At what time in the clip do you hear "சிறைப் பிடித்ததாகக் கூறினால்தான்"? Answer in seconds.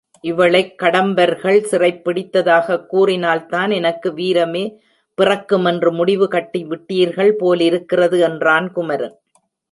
1.61-3.71